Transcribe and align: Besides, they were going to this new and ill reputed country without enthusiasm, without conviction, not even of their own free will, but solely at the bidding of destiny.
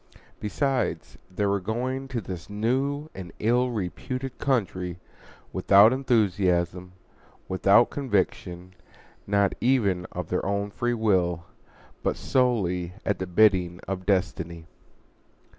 Besides, 0.39 1.19
they 1.29 1.45
were 1.45 1.59
going 1.59 2.07
to 2.07 2.21
this 2.21 2.49
new 2.49 3.07
and 3.13 3.31
ill 3.37 3.69
reputed 3.69 4.39
country 4.39 4.97
without 5.53 5.93
enthusiasm, 5.93 6.93
without 7.47 7.91
conviction, 7.91 8.73
not 9.27 9.53
even 9.61 10.05
of 10.11 10.29
their 10.29 10.43
own 10.43 10.71
free 10.71 10.95
will, 10.95 11.43
but 12.01 12.17
solely 12.17 12.95
at 13.05 13.19
the 13.19 13.27
bidding 13.27 13.79
of 13.87 14.07
destiny. 14.07 14.65